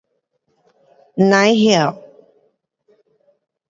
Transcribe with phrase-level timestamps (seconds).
[1.29, 1.93] Nai hyoh